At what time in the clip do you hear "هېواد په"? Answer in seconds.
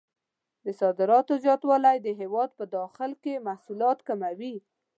2.21-2.65